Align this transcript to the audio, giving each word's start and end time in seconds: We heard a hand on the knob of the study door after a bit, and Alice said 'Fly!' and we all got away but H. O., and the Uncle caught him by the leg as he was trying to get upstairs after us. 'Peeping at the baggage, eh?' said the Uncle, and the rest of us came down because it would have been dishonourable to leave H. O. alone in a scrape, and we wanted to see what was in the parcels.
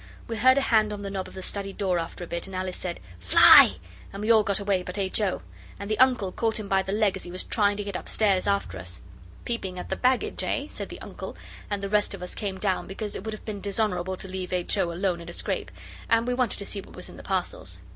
We 0.27 0.35
heard 0.37 0.57
a 0.57 0.61
hand 0.61 0.91
on 0.91 1.03
the 1.03 1.11
knob 1.11 1.27
of 1.27 1.35
the 1.35 1.43
study 1.43 1.73
door 1.73 1.99
after 1.99 2.23
a 2.23 2.27
bit, 2.27 2.47
and 2.47 2.55
Alice 2.55 2.75
said 2.75 2.99
'Fly!' 3.19 3.75
and 4.11 4.23
we 4.23 4.31
all 4.31 4.41
got 4.41 4.59
away 4.59 4.81
but 4.81 4.97
H. 4.97 5.21
O., 5.21 5.43
and 5.77 5.91
the 5.91 5.99
Uncle 5.99 6.31
caught 6.31 6.59
him 6.59 6.67
by 6.67 6.81
the 6.81 6.91
leg 6.91 7.15
as 7.15 7.23
he 7.23 7.29
was 7.29 7.43
trying 7.43 7.77
to 7.77 7.83
get 7.83 7.95
upstairs 7.95 8.47
after 8.47 8.79
us. 8.79 8.99
'Peeping 9.45 9.77
at 9.77 9.89
the 9.89 9.95
baggage, 9.95 10.41
eh?' 10.43 10.65
said 10.67 10.89
the 10.89 10.99
Uncle, 11.01 11.37
and 11.69 11.83
the 11.83 11.87
rest 11.89 12.15
of 12.15 12.23
us 12.23 12.33
came 12.33 12.57
down 12.57 12.87
because 12.87 13.15
it 13.15 13.23
would 13.25 13.33
have 13.35 13.45
been 13.45 13.61
dishonourable 13.61 14.17
to 14.17 14.27
leave 14.27 14.51
H. 14.51 14.75
O. 14.79 14.91
alone 14.91 15.21
in 15.21 15.29
a 15.29 15.33
scrape, 15.33 15.69
and 16.09 16.25
we 16.27 16.33
wanted 16.33 16.57
to 16.57 16.65
see 16.65 16.81
what 16.81 16.95
was 16.95 17.07
in 17.07 17.17
the 17.17 17.21
parcels. 17.21 17.79